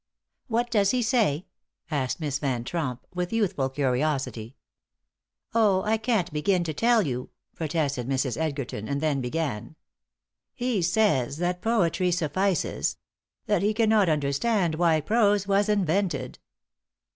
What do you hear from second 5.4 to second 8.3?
"Oh, I can't begin to tell you," protested